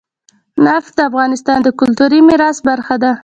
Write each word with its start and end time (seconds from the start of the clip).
نفت 0.65 0.91
د 0.97 0.99
افغانستان 1.09 1.57
د 1.63 1.69
کلتوري 1.79 2.19
میراث 2.27 2.57
برخه 2.69 2.95
ده. 3.03 3.11